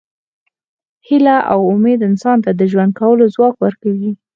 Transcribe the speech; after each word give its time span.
هیله 1.07 1.37
او 1.51 1.59
امید 1.73 1.99
انسان 2.09 2.37
ته 2.45 2.51
د 2.59 2.61
ژوند 2.71 2.91
کولو 2.99 3.25
ځواک 3.35 3.55
ورکوي. 3.59 4.11